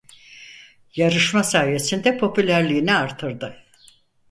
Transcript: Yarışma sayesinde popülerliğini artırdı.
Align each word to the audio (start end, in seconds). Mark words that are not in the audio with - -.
Yarışma 0.95 1.43
sayesinde 1.43 2.17
popülerliğini 2.17 2.93
artırdı. 2.95 3.63